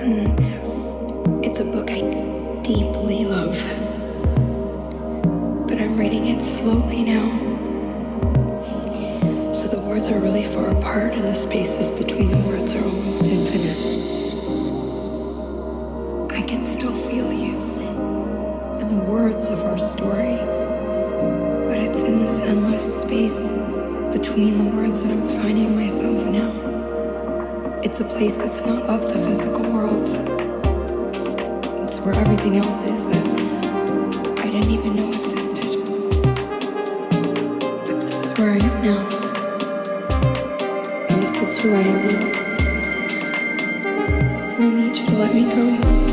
and 0.00 1.44
it's 1.44 1.58
a 1.58 1.64
book 1.64 1.90
I 1.90 2.00
deeply 2.62 3.24
love. 3.24 3.56
But 5.66 5.80
I'm 5.80 5.98
reading 5.98 6.28
it 6.28 6.42
slowly 6.42 7.02
now. 7.02 7.28
So 9.52 9.66
the 9.66 9.80
words 9.80 10.08
are 10.08 10.20
really 10.20 10.44
far 10.44 10.70
apart, 10.70 11.14
and 11.14 11.24
the 11.24 11.34
spaces 11.34 11.90
between 11.90 12.30
the 12.30 12.38
words 12.38 12.74
are 12.74 12.84
almost 12.84 13.24
infinite. 13.24 13.76
I 16.30 16.42
can 16.42 16.64
still 16.64 16.94
feel 16.94 17.32
you 17.32 17.56
and 18.78 18.90
the 18.90 19.04
words 19.04 19.48
of 19.48 19.60
our 19.64 19.78
story, 19.78 20.36
but 21.66 21.78
it's 21.78 21.98
in 21.98 22.18
this 22.18 22.38
endless 22.40 23.02
space 23.02 23.54
between 24.12 24.58
the 24.58 24.76
words 24.76 25.02
that 25.02 25.10
I'm 25.10 25.28
finding 25.28 25.74
myself 25.74 26.24
now. 26.26 26.67
It's 27.80 28.00
a 28.00 28.04
place 28.04 28.34
that's 28.34 28.60
not 28.62 28.82
of 28.82 29.02
the 29.02 29.18
physical 29.20 29.62
world. 29.70 30.08
It's 31.86 32.00
where 32.00 32.14
everything 32.14 32.56
else 32.56 32.82
is 32.82 33.04
that 33.06 33.24
I 34.40 34.50
didn't 34.50 34.70
even 34.70 34.96
know 34.96 35.08
existed. 35.08 35.84
But 37.86 38.00
this 38.00 38.18
is 38.18 38.32
where 38.36 38.50
I 38.50 38.56
am 38.56 38.82
now. 38.82 39.06
And 41.08 41.22
this 41.22 41.36
is 41.40 41.62
who 41.62 41.72
I 41.72 41.80
am 41.80 42.08
now. 42.08 42.26
And 44.56 44.64
I 44.64 44.70
need 44.70 44.96
you 44.96 45.06
to 45.06 45.12
let 45.16 45.32
me 45.32 45.44
go. 45.44 46.07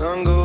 sun 0.00 0.24
goes 0.24 0.39